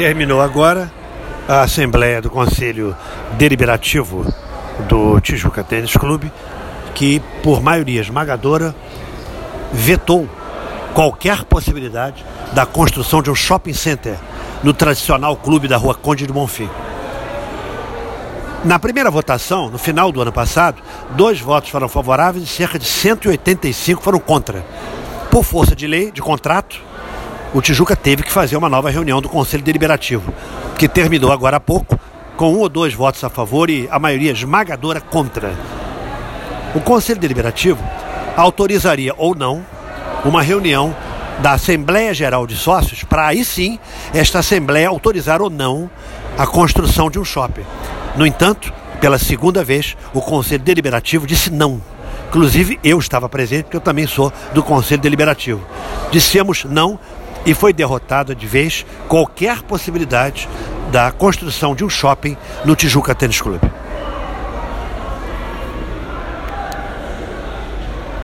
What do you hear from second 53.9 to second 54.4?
sou